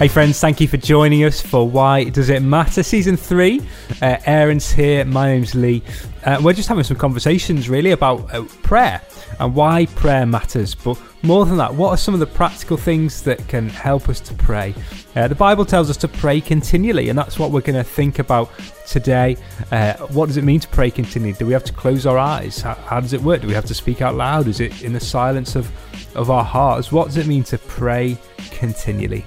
[0.00, 2.82] Hey, friends, thank you for joining us for Why Does It Matter?
[2.82, 3.60] Season 3.
[4.00, 5.82] Uh, Aaron's here, my name's Lee.
[6.24, 9.02] Uh, we're just having some conversations really about uh, prayer
[9.40, 10.74] and why prayer matters.
[10.74, 14.20] But more than that, what are some of the practical things that can help us
[14.20, 14.74] to pray?
[15.16, 18.20] Uh, the Bible tells us to pray continually, and that's what we're going to think
[18.20, 18.50] about
[18.86, 19.36] today.
[19.70, 21.36] Uh, what does it mean to pray continually?
[21.36, 22.62] Do we have to close our eyes?
[22.62, 23.42] How, how does it work?
[23.42, 24.48] Do we have to speak out loud?
[24.48, 25.70] Is it in the silence of,
[26.16, 26.90] of our hearts?
[26.90, 28.16] What does it mean to pray
[28.50, 29.26] continually?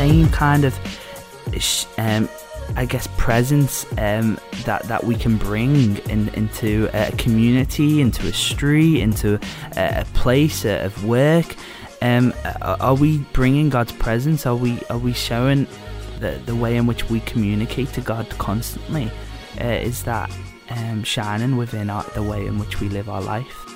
[0.00, 0.74] Same kind of,
[1.98, 2.26] um,
[2.74, 8.32] I guess, presence um, that that we can bring in, into a community, into a
[8.32, 9.38] street, into
[9.76, 11.54] a, a place of work.
[12.00, 14.46] Um, are we bringing God's presence?
[14.46, 15.66] Are we are we showing
[16.18, 19.10] the the way in which we communicate to God constantly?
[19.60, 20.30] Uh, is that
[20.70, 23.69] um, shining within our, the way in which we live our life?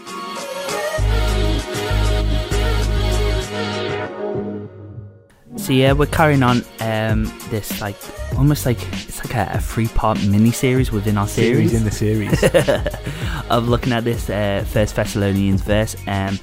[5.64, 7.96] So yeah, we're carrying on um, this like
[8.36, 8.76] almost like
[9.06, 11.70] it's like a, a three part mini series within our series.
[11.70, 16.38] series in the series of looking at this uh, First Thessalonians verse, um,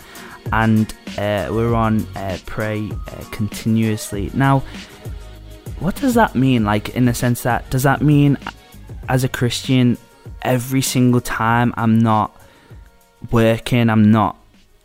[0.52, 4.32] and uh, we're on uh, pray uh, continuously.
[4.34, 4.64] Now,
[5.78, 6.64] what does that mean?
[6.66, 8.40] Like in the sense that does that mean
[9.08, 10.00] as a Christian,
[10.42, 12.36] every single time I'm not
[13.30, 14.36] working, I'm not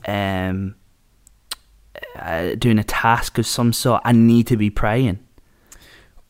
[0.06, 0.74] um,
[2.20, 5.20] uh, doing a task of some sort, I need to be praying.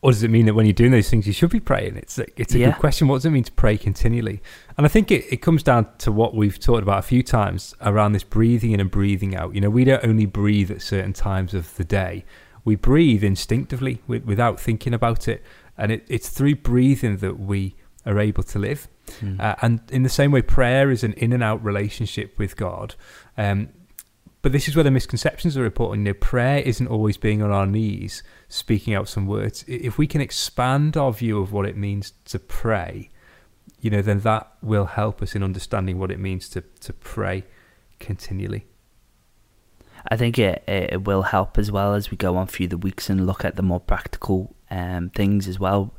[0.01, 1.97] Or does it mean that when you're doing those things, you should be praying?
[1.97, 2.67] It's a, it's a yeah.
[2.67, 3.07] good question.
[3.07, 4.41] What does it mean to pray continually?
[4.77, 7.73] And I think it, it comes down to what we've talked about a few times
[7.81, 9.55] around this breathing in and breathing out.
[9.55, 12.25] You know, we don't only breathe at certain times of the day,
[12.63, 15.41] we breathe instinctively without thinking about it.
[15.77, 17.75] And it, it's through breathing that we
[18.05, 18.87] are able to live.
[19.21, 19.39] Mm.
[19.39, 22.95] Uh, and in the same way, prayer is an in and out relationship with God.
[23.37, 23.69] Um,
[24.47, 26.07] but this is where the misconceptions are important.
[26.07, 29.65] You know, prayer isn't always being on our knees, speaking out some words.
[29.67, 33.09] If we can expand our view of what it means to pray,
[33.81, 37.43] you know, then that will help us in understanding what it means to, to pray
[37.99, 38.65] continually.
[40.09, 43.09] I think it, it will help as well as we go on through the weeks
[43.09, 45.93] and look at the more practical um, things as well.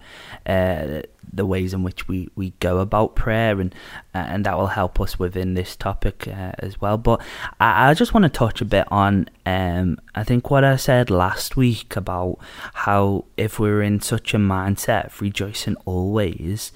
[0.47, 3.75] Uh, the ways in which we, we go about prayer and
[4.15, 6.97] uh, and that will help us within this topic uh, as well.
[6.97, 7.21] But
[7.61, 11.11] I, I just want to touch a bit on um, I think what I said
[11.11, 12.39] last week about
[12.75, 16.73] how if we're in such a mindset of rejoicing always,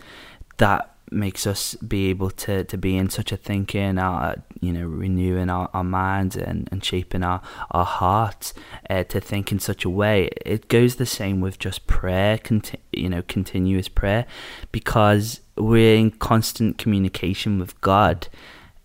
[0.58, 4.86] that makes us be able to, to be in such a thinking, uh, you know,
[4.86, 7.40] renewing our, our minds and, and shaping our,
[7.70, 8.54] our hearts
[8.90, 10.30] uh, to think in such a way.
[10.44, 14.26] It goes the same with just prayer, conti- you know, continuous prayer,
[14.70, 18.28] because we're in constant communication with God.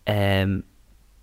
[0.05, 0.63] Um,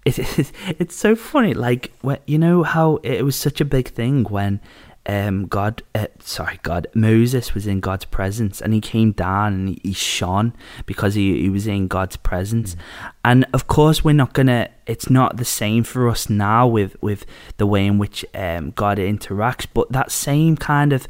[0.04, 3.88] it, it, it's so funny, like, when, you know how it was such a big
[3.88, 4.60] thing when
[5.06, 9.68] um, God, uh, sorry, God, Moses was in God's presence and he came down and
[9.68, 10.54] he, he shone
[10.86, 12.74] because he, he was in God's presence.
[12.74, 13.12] Mm.
[13.24, 17.26] And of course, we're not gonna, it's not the same for us now with, with
[17.58, 21.06] the way in which um, God interacts, but that same kind of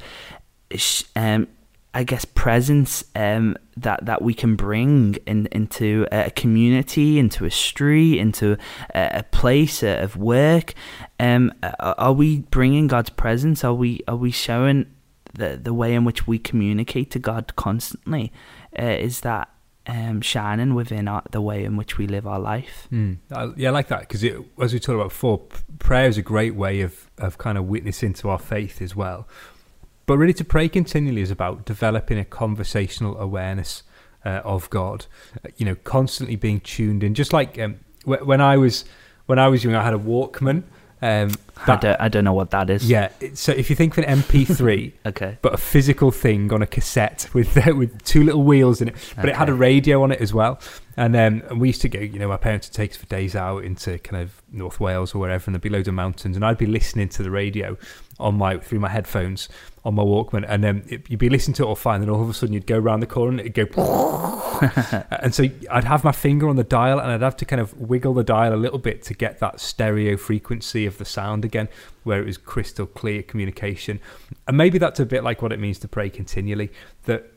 [1.15, 1.47] um,
[1.94, 7.50] I guess presence um, that that we can bring in, into a community, into a
[7.50, 8.59] street, into
[8.94, 10.75] a, a place of work.
[11.21, 13.62] Um, are we bringing God's presence?
[13.62, 14.87] Are we are we showing
[15.34, 18.32] the the way in which we communicate to God constantly?
[18.76, 19.50] Uh, is that
[19.87, 22.88] um, shining within our, the way in which we live our life?
[22.91, 23.19] Mm.
[23.56, 25.43] Yeah, I like that because as we talked about before,
[25.78, 29.28] prayer is a great way of of kind of witnessing to our faith as well
[30.06, 33.82] but really, to pray continually is about developing a conversational awareness
[34.25, 35.06] uh, of God.
[35.44, 37.14] Uh, you know, constantly being tuned in.
[37.14, 38.84] Just like um, when I was
[39.26, 40.64] when I was young, I had a Walkman.
[41.02, 41.32] Um,
[41.67, 42.88] that, I, don't, I don't know what that is.
[42.88, 46.67] Yeah, so if you think of an MP3, okay, but a physical thing on a
[46.67, 49.31] cassette with with two little wheels in it, but okay.
[49.31, 50.61] it had a radio on it as well.
[50.96, 53.06] And then um, we used to go, you know, my parents would take us for
[53.06, 56.37] days out into kind of North Wales or wherever, and there'd be loads of mountains,
[56.37, 57.76] and I'd be listening to the radio
[58.20, 59.49] on my through my headphones
[59.85, 62.29] on my Walkman, and then you'd be listening to it all fine, and all of
[62.29, 63.64] a sudden you'd go around the corner and it'd go,
[65.11, 67.79] and so I'd have my finger on the dial, and I'd have to kind of
[67.79, 71.69] wiggle the dial a little bit to get that stereo frequency of the sound again,
[72.05, 74.00] where it was crystal clear communication,
[74.46, 76.70] and maybe that's a bit like what it means to pray continually.
[77.05, 77.33] That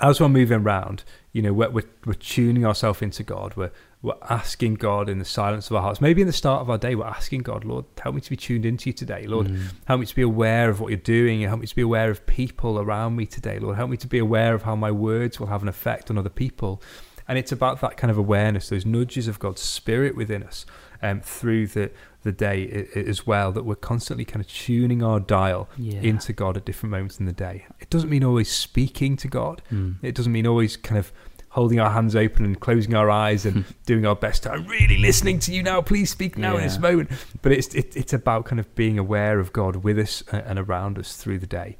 [0.00, 3.54] as we're moving around, you know, we're, we're, we're tuning ourselves into God.
[3.56, 6.00] We're, we're asking God in the silence of our hearts.
[6.00, 8.36] Maybe in the start of our day, we're asking God, Lord, help me to be
[8.36, 9.26] tuned into you today.
[9.26, 9.72] Lord, mm.
[9.84, 11.42] help me to be aware of what you're doing.
[11.42, 13.58] Help me to be aware of people around me today.
[13.58, 16.18] Lord, help me to be aware of how my words will have an effect on
[16.18, 16.82] other people.
[17.28, 20.66] And it's about that kind of awareness, those nudges of God's Spirit within us
[21.02, 21.90] um, through the,
[22.22, 26.00] the day as well, that we're constantly kind of tuning our dial yeah.
[26.00, 27.66] into God at different moments in the day.
[27.80, 29.96] It doesn't mean always speaking to God, mm.
[30.02, 31.12] it doesn't mean always kind of
[31.52, 34.44] holding our hands open and closing our eyes and doing our best.
[34.44, 35.82] To, I'm really listening to you now.
[35.82, 36.58] Please speak now yeah.
[36.58, 37.10] in this moment.
[37.42, 40.98] But it's it, it's about kind of being aware of God with us and around
[40.98, 41.76] us through the day.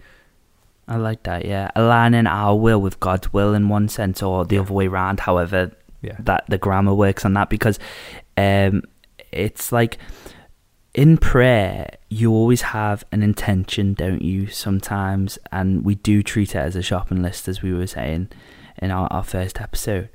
[0.88, 1.46] I like that.
[1.46, 5.20] Yeah, aligning our will with God's will in one sense, or the other way around.
[5.20, 5.70] However,
[6.02, 6.16] yeah.
[6.18, 7.78] that the grammar works on that because
[8.36, 8.82] um,
[9.32, 9.98] it's like
[10.94, 14.46] in prayer, you always have an intention, don't you?
[14.48, 18.28] Sometimes, and we do treat it as a shopping list, as we were saying
[18.78, 20.10] in our, our first episode.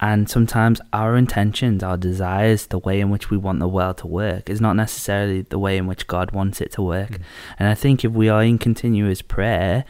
[0.00, 4.06] And sometimes our intentions, our desires, the way in which we want the world to
[4.06, 7.10] work is not necessarily the way in which God wants it to work.
[7.10, 7.20] Mm.
[7.58, 9.84] And I think if we are in continuous prayer,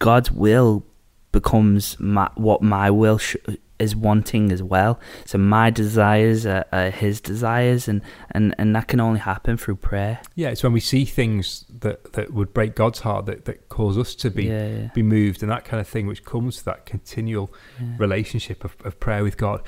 [0.00, 0.84] God's will
[1.32, 3.36] becomes my, what my will sh-
[3.80, 5.00] is wanting as well.
[5.24, 9.76] So my desires are, are, his desires, and, and, and that can only happen through
[9.76, 10.20] prayer.
[10.34, 13.98] Yeah, it's when we see things that, that would break God's heart that, that cause
[13.98, 14.90] us to be yeah, yeah.
[14.94, 17.86] be moved, and that kind of thing, which comes to that continual yeah.
[17.98, 19.62] relationship of, of prayer with God.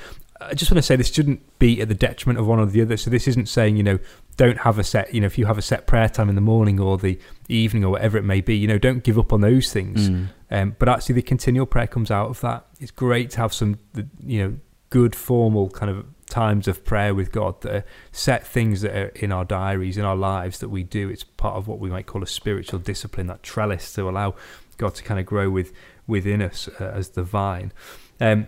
[0.49, 2.81] I just want to say this shouldn't be at the detriment of one or the
[2.81, 2.97] other.
[2.97, 3.99] So this isn't saying you know
[4.35, 6.41] don't have a set you know if you have a set prayer time in the
[6.41, 9.41] morning or the evening or whatever it may be you know don't give up on
[9.41, 10.09] those things.
[10.09, 10.27] Mm.
[10.53, 12.67] Um, but actually, the continual prayer comes out of that.
[12.79, 13.79] It's great to have some
[14.23, 14.57] you know
[14.91, 19.07] good formal kind of times of prayer with God that are set things that are
[19.07, 21.09] in our diaries in our lives that we do.
[21.09, 24.35] It's part of what we might call a spiritual discipline, that trellis to allow
[24.77, 25.73] God to kind of grow with
[26.05, 27.73] within us uh, as the vine.
[28.21, 28.47] Um,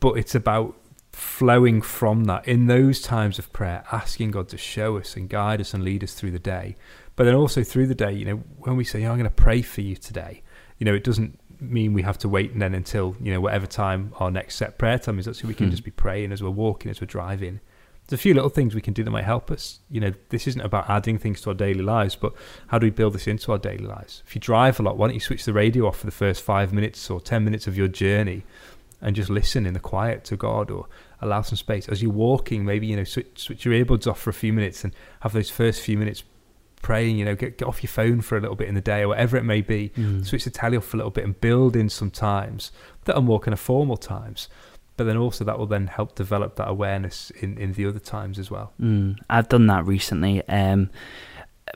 [0.00, 0.76] but it's about
[1.12, 5.60] flowing from that in those times of prayer, asking God to show us and guide
[5.60, 6.76] us and lead us through the day.
[7.14, 9.30] But then also through the day, you know, when we say, oh, I'm going to
[9.30, 10.42] pray for you today,
[10.78, 13.66] you know, it doesn't mean we have to wait and then until, you know, whatever
[13.66, 15.26] time our next set prayer time is.
[15.26, 15.72] Actually, we can hmm.
[15.72, 17.60] just be praying as we're walking, as we're driving.
[18.06, 19.80] There's a few little things we can do that might help us.
[19.90, 22.32] You know, this isn't about adding things to our daily lives, but
[22.68, 24.22] how do we build this into our daily lives?
[24.26, 26.42] If you drive a lot, why don't you switch the radio off for the first
[26.42, 28.44] five minutes or 10 minutes of your journey
[29.00, 30.86] and just listen in the quiet to God or
[31.20, 32.64] allow some space as you're walking.
[32.64, 35.50] Maybe you know switch, switch your earbuds off for a few minutes and have those
[35.50, 36.24] first few minutes
[36.82, 37.18] praying.
[37.18, 39.08] You know, get get off your phone for a little bit in the day or
[39.08, 39.90] whatever it may be.
[39.96, 40.24] Mm.
[40.24, 42.72] Switch the telly off for a little bit and build in some times
[43.04, 44.48] that are more kind of formal times.
[44.96, 48.38] But then also that will then help develop that awareness in, in the other times
[48.38, 48.72] as well.
[48.80, 49.18] Mm.
[49.30, 50.46] I've done that recently.
[50.48, 50.90] Um,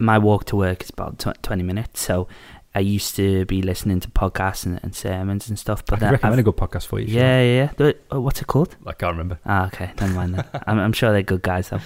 [0.00, 2.00] my walk to work is about tw- 20 minutes.
[2.00, 2.26] So
[2.74, 5.84] I used to be listening to podcasts and, and sermons and stuff.
[5.84, 7.06] But I can recommend I've, a good podcast for you.
[7.06, 7.92] Yeah, yeah, yeah.
[8.10, 8.76] Oh, what's it called?
[8.86, 9.38] I can't remember.
[9.44, 10.34] Ah, okay, never mind.
[10.34, 10.44] Then.
[10.66, 11.80] I'm, I'm sure they're good guys though.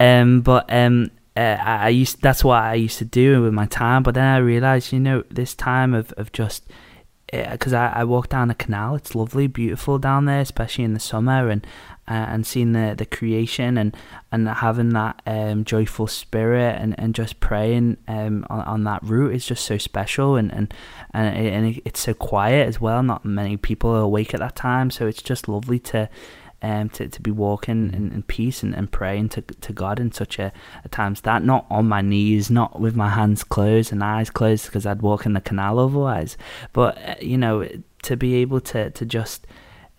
[0.00, 4.02] Um, but um, uh, I used that's what I used to do with my time.
[4.02, 6.64] But then I realized, you know, this time of of just
[7.32, 8.94] because uh, I, I walk down the canal.
[8.94, 11.66] It's lovely, beautiful down there, especially in the summer, and
[12.06, 13.96] uh, and seeing the, the creation and,
[14.30, 19.34] and having that um, joyful spirit and, and just praying um, on, on that route
[19.34, 20.74] is just so special and and
[21.12, 23.02] and, it, and it's so quiet as well.
[23.02, 26.08] Not many people are awake at that time, so it's just lovely to.
[26.64, 30.12] Um, to, to be walking in, in peace and, and praying to to God in
[30.12, 30.50] such a,
[30.82, 34.64] a times that not on my knees, not with my hands closed and eyes closed
[34.64, 36.38] because I'd walk in the canal otherwise,
[36.72, 37.68] but uh, you know
[38.04, 39.46] to be able to to just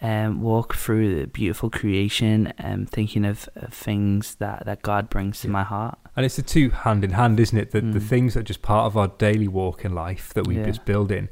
[0.01, 5.09] um, walk through the beautiful creation and um, thinking of, of, things that, that God
[5.09, 5.53] brings to yeah.
[5.53, 5.97] my heart.
[6.15, 7.71] And it's the two hand in hand, isn't it?
[7.71, 7.93] The, mm.
[7.93, 10.65] the things that are just part of our daily walk in life that we yeah.
[10.65, 11.29] just build in,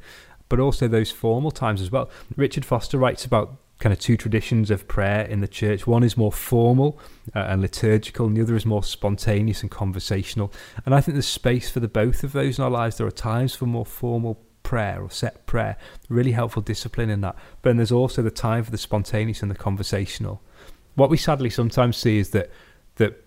[0.50, 2.10] but also those formal times as well.
[2.36, 5.86] Richard Foster writes about kind of two traditions of prayer in the church.
[5.86, 6.98] One is more formal
[7.36, 10.54] uh, and liturgical, and the other is more spontaneous and conversational.
[10.86, 12.96] And I think there's space for the both of those in our lives.
[12.96, 15.76] There are times for more formal prayer or set prayer.
[16.08, 17.36] Really helpful discipline in that.
[17.62, 20.42] But then there's also the time for the spontaneous and the conversational.
[20.96, 22.50] What we sadly sometimes see is that
[22.96, 23.22] that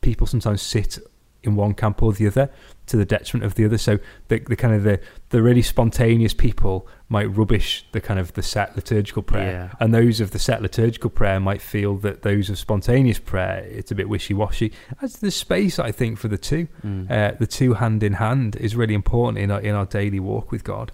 [0.00, 0.98] people sometimes sit
[1.42, 2.50] in one camp or the other
[2.86, 3.78] to the detriment of the other.
[3.78, 8.32] So the, the kind of the, the really spontaneous people might rubbish the kind of
[8.32, 9.76] the set liturgical prayer, yeah.
[9.80, 13.90] and those of the set liturgical prayer might feel that those of spontaneous prayer it's
[13.90, 14.72] a bit wishy washy.
[15.00, 17.10] As the space, I think, for the two, mm.
[17.10, 20.50] uh, the two hand in hand is really important in our in our daily walk
[20.50, 20.92] with God.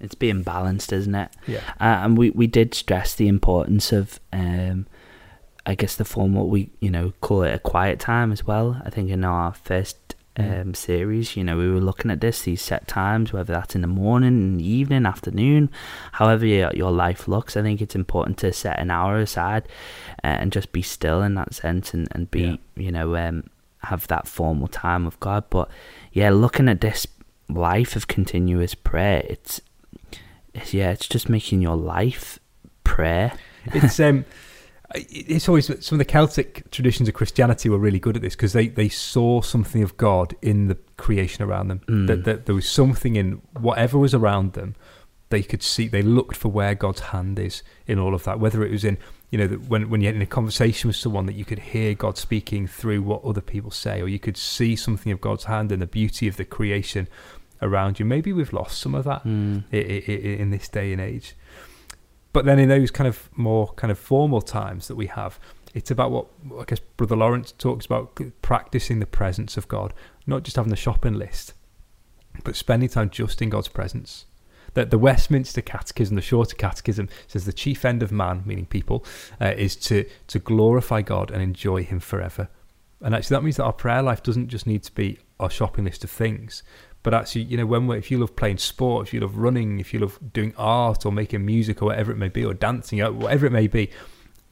[0.00, 1.30] It's being balanced, isn't it?
[1.46, 1.60] Yeah.
[1.80, 4.86] Uh, and we, we did stress the importance of um,
[5.66, 8.80] I guess the form what we you know call it a quiet time as well.
[8.84, 11.36] I think in our first um, series.
[11.36, 14.28] You know, we were looking at this, these set times, whether that's in the morning,
[14.28, 15.70] in the evening, afternoon,
[16.12, 17.56] however your, your life looks.
[17.56, 19.64] I think it's important to set an hour aside
[20.22, 22.56] uh, and just be still in that sense and, and be, yeah.
[22.76, 23.44] you know, um,
[23.84, 25.44] have that formal time with God.
[25.50, 25.68] But
[26.12, 27.06] yeah, looking at this
[27.48, 29.60] life of continuous prayer, it's,
[30.54, 32.38] it's yeah, it's just making your life
[32.82, 33.32] prayer.
[33.66, 34.24] It's um
[34.94, 38.52] it's always some of the Celtic traditions of Christianity were really good at this because
[38.52, 41.80] they, they saw something of God in the creation around them.
[41.88, 42.06] Mm.
[42.06, 44.76] That, that there was something in whatever was around them.
[45.30, 45.88] They could see.
[45.88, 48.38] They looked for where God's hand is in all of that.
[48.38, 48.98] Whether it was in
[49.30, 52.16] you know when when you're in a conversation with someone that you could hear God
[52.16, 55.82] speaking through what other people say, or you could see something of God's hand and
[55.82, 57.08] the beauty of the creation
[57.60, 58.04] around you.
[58.04, 59.64] Maybe we've lost some of that mm.
[59.72, 61.34] in, in this day and age.
[62.34, 65.38] But then in those kind of more kind of formal times that we have,
[65.72, 66.26] it's about what
[66.60, 69.94] I guess Brother Lawrence talks about practicing the presence of God,
[70.26, 71.54] not just having the shopping list,
[72.42, 74.26] but spending time just in God's presence.
[74.74, 79.06] That the Westminster Catechism, the Shorter Catechism, says the chief end of man, meaning people,
[79.40, 82.48] uh, is to to glorify God and enjoy Him forever.
[83.00, 85.84] And actually, that means that our prayer life doesn't just need to be our shopping
[85.84, 86.64] list of things,
[87.04, 89.92] but actually, you know, when if you love playing sport, if you love running, if
[89.92, 93.12] you love doing art or making music or whatever it may be, or dancing, or
[93.12, 93.90] whatever it may be,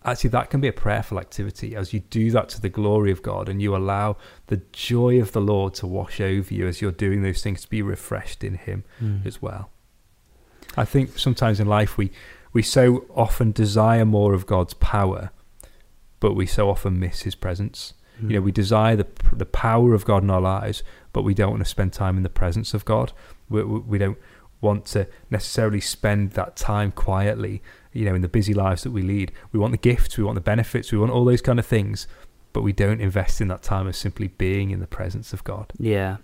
[0.04, 3.22] actually that can be a prayerful activity as you do that to the glory of
[3.22, 4.16] God and you allow
[4.48, 7.70] the joy of the Lord to wash over you as you're doing those things to
[7.70, 9.24] be refreshed in Him mm.
[9.24, 9.70] as well.
[10.76, 12.12] I think sometimes in life we
[12.52, 15.30] we so often desire more of God's power,
[16.20, 17.94] but we so often miss His presence.
[18.22, 18.30] Mm.
[18.30, 21.50] You know, we desire the the power of God in our lives, but we don't
[21.50, 23.12] want to spend time in the presence of God.
[23.48, 24.18] We, we don't
[24.60, 27.62] want to necessarily spend that time quietly,
[27.92, 29.32] you know, in the busy lives that we lead.
[29.50, 32.06] We want the gifts, we want the benefits, we want all those kind of things,
[32.52, 35.72] but we don't invest in that time of simply being in the presence of God.
[35.78, 36.18] Yeah,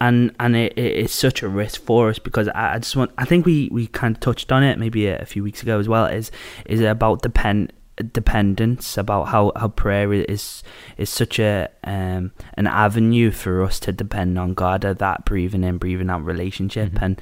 [0.00, 3.10] and and it, it's such a risk for us because I, I, just want.
[3.16, 5.78] I think we, we kind of touched on it maybe a, a few weeks ago
[5.78, 6.06] as well.
[6.06, 6.30] Is
[6.66, 10.62] is about depend dependence about how, how prayer is
[10.96, 15.64] is such a um, an avenue for us to depend on God at that breathing
[15.64, 16.92] in breathing out relationship.
[16.92, 17.04] Mm-hmm.
[17.04, 17.20] and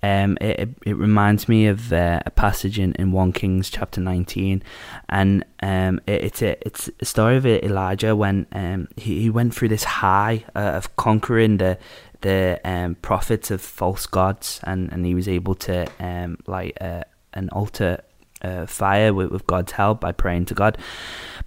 [0.00, 4.62] um, it, it reminds me of uh, a passage in, in 1 Kings chapter 19
[5.08, 9.54] and um, it, it's a it's a story of Elijah when um, he, he went
[9.54, 11.78] through this high uh, of conquering the
[12.20, 14.60] the um, prophets of false gods.
[14.64, 17.04] And, and he was able to um, like uh,
[17.34, 18.02] an altar
[18.42, 20.78] uh, fire with, with God's help by praying to God.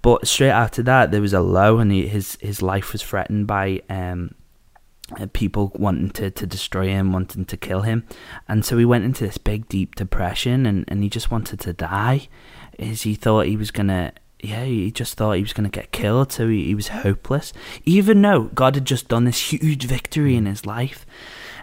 [0.02, 3.46] But straight after that, there was a low, and he, his his life was threatened
[3.46, 4.34] by um,
[5.18, 8.04] uh, people wanting to, to destroy him, wanting to kill him,
[8.48, 11.72] and so he went into this big deep depression, and, and he just wanted to
[11.72, 12.28] die,
[12.78, 14.12] as he thought he was gonna.
[14.44, 17.52] Yeah, he just thought he was going to get killed, so he, he was hopeless.
[17.84, 21.06] Even though God had just done this huge victory in his life,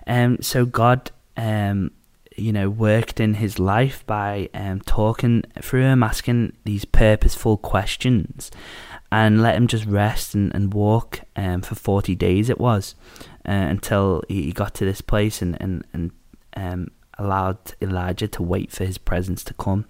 [0.08, 1.92] um, so God um,
[2.42, 8.52] you know, worked in his life by um, talking through him, asking these purposeful questions,
[9.12, 12.96] and let him just rest and, and walk um, for 40 days, it was,
[13.48, 16.12] uh, until he got to this place and, and, and
[16.56, 19.86] um, allowed Elijah to wait for his presence to come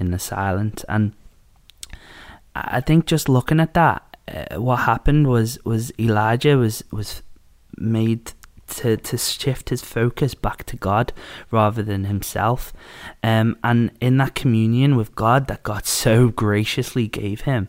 [0.00, 0.84] in the silence.
[0.88, 1.12] And
[2.54, 7.22] I think just looking at that, uh, what happened was was Elijah was was
[7.76, 8.32] made
[8.68, 11.12] to, to shift his focus back to God
[11.50, 12.72] rather than himself.
[13.22, 17.68] Um, and in that communion with God that God so graciously gave him,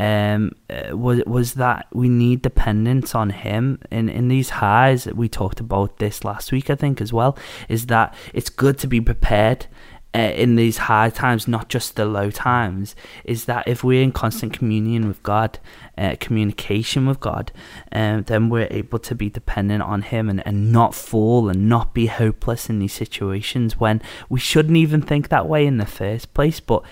[0.00, 5.04] um, uh, was was that we need dependence on Him in in these highs.
[5.04, 7.36] We talked about this last week, I think, as well.
[7.68, 9.66] Is that it's good to be prepared
[10.14, 14.10] uh, in these high times, not just the low times, is that if we're in
[14.10, 15.58] constant communion with God,
[15.96, 17.52] uh, communication with God,
[17.92, 21.94] um, then we're able to be dependent on Him and, and not fall and not
[21.94, 26.34] be hopeless in these situations when we shouldn't even think that way in the first
[26.34, 26.58] place.
[26.58, 26.82] But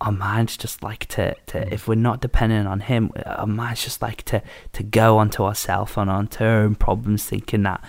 [0.00, 4.00] our minds just like to, to if we're not dependent on Him, our minds just
[4.00, 7.84] like to, to go onto ourselves and onto our own problems, thinking that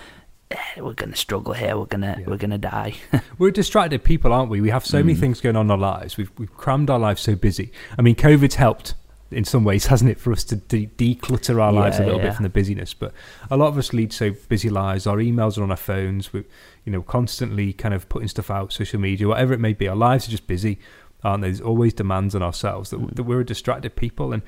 [0.50, 1.76] Eh, we're going to struggle here.
[1.76, 2.26] We're going to yeah.
[2.26, 2.94] we're going to die.
[3.38, 4.60] we're distracted people, aren't we?
[4.60, 5.06] We have so mm.
[5.06, 6.16] many things going on in our lives.
[6.16, 7.70] We've we've crammed our lives so busy.
[7.98, 8.94] I mean, COVID's helped
[9.30, 12.20] in some ways, hasn't it, for us to de- declutter our yeah, lives a little
[12.20, 12.28] yeah.
[12.28, 12.94] bit from the busyness.
[12.94, 13.12] But
[13.50, 15.06] a lot of us lead so busy lives.
[15.06, 16.32] Our emails are on our phones.
[16.32, 16.46] We're
[16.84, 19.86] you know constantly kind of putting stuff out, social media, whatever it may be.
[19.86, 20.78] Our lives are just busy,
[21.22, 21.48] aren't they?
[21.48, 23.14] There's always demands on ourselves that, mm.
[23.14, 24.42] that we're a distracted people, and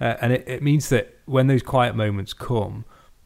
[0.00, 2.84] uh, and it, it means that when those quiet moments come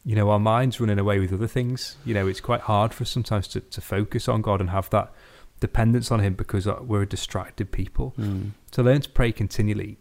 [0.09, 1.95] you know, our mind's running away with other things.
[2.03, 4.89] You know, it's quite hard for us sometimes to, to focus on God and have
[4.89, 5.11] that
[5.59, 8.15] dependence on Him because uh, we're a distracted people.
[8.17, 8.53] Mm.
[8.71, 9.99] To learn to pray continually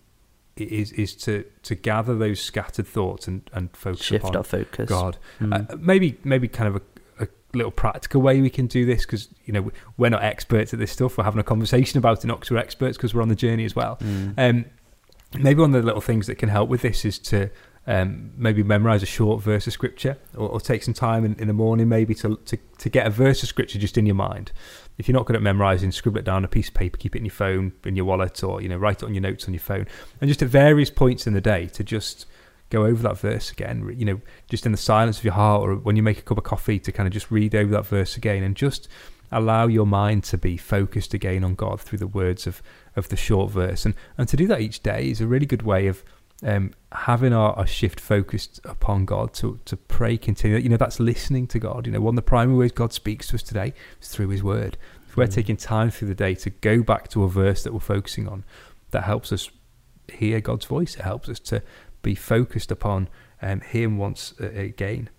[0.57, 4.89] is is to to gather those scattered thoughts and and focus shift our focus.
[4.89, 5.19] God.
[5.43, 5.71] Mm.
[5.71, 6.83] Uh, maybe maybe kind of
[7.21, 10.73] a, a little practical way we can do this because you know we're not experts
[10.73, 11.19] at this stuff.
[11.19, 13.67] We're having a conversation about it, not because we're experts, because we're on the journey
[13.67, 13.99] as well.
[14.01, 14.33] Mm.
[14.39, 14.65] Um,
[15.39, 17.51] maybe one of the little things that can help with this is to
[17.89, 21.49] um, maybe memorize a short verse of scripture or, or take some time in, in,
[21.49, 24.53] the morning maybe to, to, to get a verse of scripture just in your mind.
[24.99, 27.17] If you're not good at memorizing, scribble it down on a piece of paper, keep
[27.17, 29.49] it in your phone, in your wallet, or you know, write it on your notes
[29.49, 29.87] on your phone,
[30.21, 32.27] and just at various points in the day to just
[32.69, 33.91] go over that verse again.
[33.97, 36.37] You know, just in the silence of your heart, or when you make a cup
[36.37, 38.87] of coffee, to kind of just read over that verse again, and just
[39.33, 42.63] allow your mind to be focused again on God through the words of
[42.97, 45.63] of the short verse, and and to do that each day is a really good
[45.63, 46.05] way of
[46.43, 50.63] um, having our, our, shift focused upon God to to pray continually.
[50.63, 51.87] You know, that's listening to God.
[51.87, 54.43] You know, one of the primary ways God speaks to us today is through His
[54.43, 54.77] Word.
[55.09, 55.35] If we're mm.
[55.35, 58.45] taking time through the day to go back to a verse that we're focusing on,
[58.93, 59.51] that helps us
[60.13, 60.95] hear God's voice.
[60.95, 61.63] It helps us to
[62.03, 63.09] be focused upon
[63.43, 65.11] um, Him once uh, again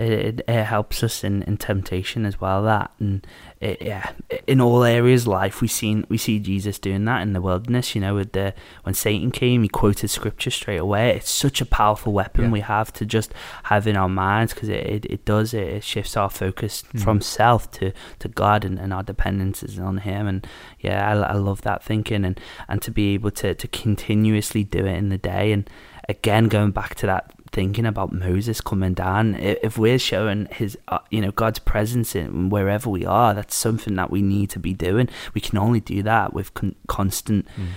[0.00, 2.62] it, it helps us in, in temptation as well.
[2.62, 3.26] That and
[3.60, 4.10] it, yeah,
[4.46, 7.94] in all areas of life, we seen we see Jesus doing that in the wilderness.
[7.94, 11.16] You know, with the when Satan came, he quoted scripture straight away.
[11.16, 12.50] It's such a powerful weapon yeah.
[12.50, 13.32] we have to just
[13.64, 17.02] have in our minds because it, it, it does it, shifts our focus mm.
[17.02, 20.26] from self to, to God and, and our dependencies on Him.
[20.26, 20.46] And
[20.80, 24.84] yeah, I, I love that thinking and and to be able to to continuously do
[24.86, 25.68] it in the day and
[26.08, 30.98] again going back to that thinking about Moses coming down, if we're showing his, uh,
[31.10, 34.74] you know, God's presence in wherever we are, that's something that we need to be
[34.74, 35.08] doing.
[35.34, 37.68] We can only do that with con- constant mm.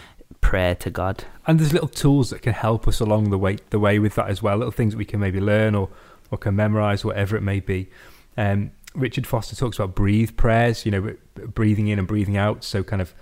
[0.42, 1.24] prayer to God.
[1.48, 4.30] And there's little tools that can help us along the way, the way with that
[4.30, 4.58] as well.
[4.58, 5.90] Little things that we can maybe learn or
[6.32, 7.90] or can memorize, whatever it may be.
[8.38, 11.16] Um, Richard Foster talks about breathe prayers, you know,
[11.54, 12.64] breathing in and breathing out.
[12.64, 13.14] So kind of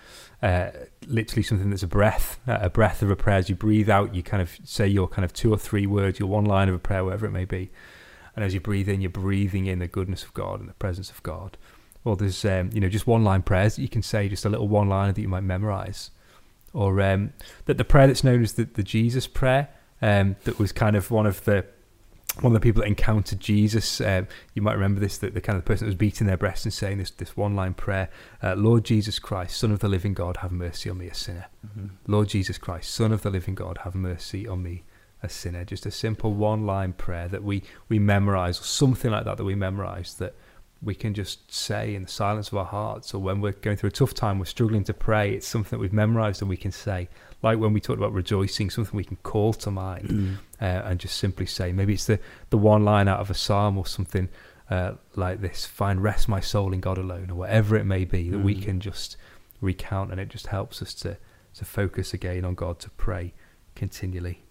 [0.42, 0.72] uh,
[1.08, 3.38] literally something that's a breath, uh, a breath of a prayer.
[3.38, 6.20] As you breathe out, you kind of say your kind of two or three words,
[6.20, 7.72] your one line of a prayer, whatever it may be.
[8.36, 11.10] And as you breathe in, you're breathing in the goodness of God and the presence
[11.10, 11.58] of God.
[12.04, 14.50] Or there's, um, you know, just one line prayers that you can say, just a
[14.50, 16.12] little one line that you might memorize.
[16.74, 17.34] Or um,
[17.66, 19.70] that the prayer that's known as the, the Jesus prayer,
[20.02, 21.66] um, that was kind of one of the
[22.42, 25.58] one of the people that encountered Jesus, um, you might remember this, that the kind
[25.58, 28.10] of person that was beating their breast and saying this, this one line prayer
[28.44, 31.48] uh, Lord Jesus Christ, Son of the living God, have mercy on me, a sinner.
[31.66, 31.88] Mm-hmm.
[32.08, 34.84] Lord Jesus Christ, Son of the living God, have mercy on me,
[35.24, 35.66] a sinner.
[35.66, 39.44] Just a simple one line prayer that we, we memorize, or something like that that
[39.44, 40.36] we memorize, that
[40.82, 43.90] we can just say in the silence of our hearts, or when we're going through
[43.90, 46.72] a tough time, we're struggling to pray, it's something that we've memorized and we can
[46.72, 47.10] say,
[47.42, 50.36] like when we talked about rejoicing, something we can call to mind mm.
[50.62, 51.72] uh, and just simply say.
[51.72, 52.20] Maybe it's the,
[52.50, 54.30] the one line out of a psalm or something
[54.70, 58.30] uh, like this find rest my soul in God alone, or whatever it may be,
[58.30, 58.44] that mm.
[58.44, 59.18] we can just
[59.62, 61.18] recount and it just helps us to,
[61.54, 63.34] to focus again on God, to pray
[63.76, 64.44] continually.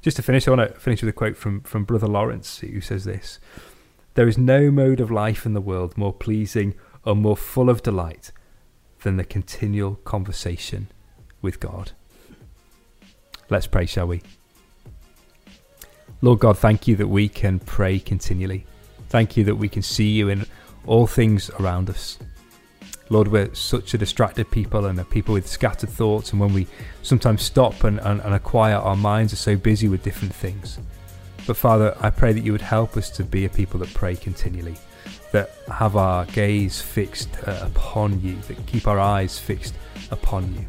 [0.00, 2.80] Just to finish, I want to finish with a quote from, from Brother Lawrence, who
[2.80, 3.38] says this
[4.14, 7.82] There is no mode of life in the world more pleasing or more full of
[7.82, 8.32] delight
[9.02, 10.88] than the continual conversation
[11.42, 11.92] with God.
[13.50, 14.22] Let's pray, shall we?
[16.22, 18.64] Lord God, thank you that we can pray continually.
[19.08, 20.46] Thank you that we can see you in
[20.86, 22.18] all things around us.
[23.10, 26.66] Lord, we're such a distracted people and a people with scattered thoughts, and when we
[27.02, 30.78] sometimes stop and, and, and quiet, our minds are so busy with different things.
[31.46, 34.16] But Father, I pray that you would help us to be a people that pray
[34.16, 34.76] continually,
[35.32, 39.74] that have our gaze fixed uh, upon you, that keep our eyes fixed
[40.10, 40.64] upon you.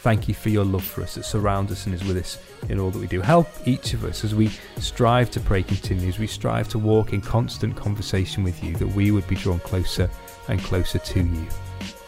[0.00, 2.38] Thank you for your love for us that surrounds us and is with us
[2.70, 3.20] in all that we do.
[3.20, 7.12] Help each of us as we strive to pray continually, as we strive to walk
[7.12, 10.08] in constant conversation with you, that we would be drawn closer
[10.48, 11.46] and closer to you.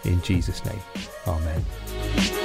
[0.05, 0.81] In Jesus' name,
[1.27, 2.42] Amen.